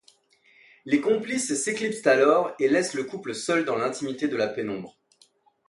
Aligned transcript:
Les 0.83 0.99
complices 0.99 1.53
s'éclipsent 1.53 2.07
alors 2.07 2.55
et 2.57 2.67
laissent 2.69 2.95
le 2.95 3.03
couple 3.03 3.35
seul 3.35 3.65
dans 3.65 3.75
l'intimité 3.75 4.27
de 4.27 4.35
la 4.35 4.47
pénombre. 4.47 4.97